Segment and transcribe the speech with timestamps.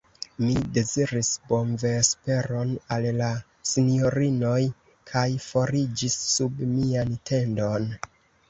[0.43, 3.27] Mi deziris bonvesperon al la
[3.73, 4.57] sinjorinoj,
[5.13, 7.91] kaj foriĝis sub mian tendon.